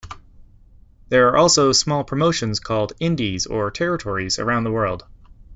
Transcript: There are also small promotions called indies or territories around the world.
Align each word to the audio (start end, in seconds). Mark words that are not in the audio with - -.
There 1.09 1.27
are 1.29 1.37
also 1.37 1.71
small 1.73 2.03
promotions 2.03 2.59
called 2.59 2.93
indies 2.99 3.45
or 3.45 3.69
territories 3.69 4.39
around 4.39 4.63
the 4.63 4.71
world. 4.71 5.03